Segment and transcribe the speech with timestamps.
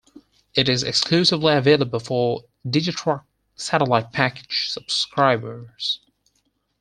[0.55, 3.23] It is exclusively available for Digiturk
[3.55, 5.99] satellite package subscribers.